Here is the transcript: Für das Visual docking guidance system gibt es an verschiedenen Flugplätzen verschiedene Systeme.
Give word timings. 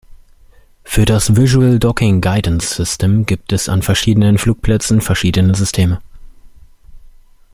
Für 0.83 1.05
das 1.05 1.35
Visual 1.35 1.77
docking 1.77 2.21
guidance 2.21 2.73
system 2.73 3.27
gibt 3.27 3.53
es 3.53 3.69
an 3.69 3.83
verschiedenen 3.83 4.39
Flugplätzen 4.39 4.99
verschiedene 4.99 5.53
Systeme. 5.53 6.01